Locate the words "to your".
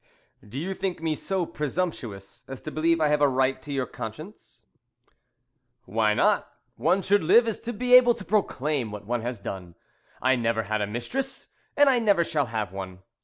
3.61-3.85